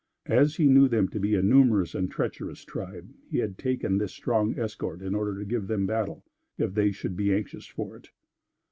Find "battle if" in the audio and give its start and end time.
5.85-6.73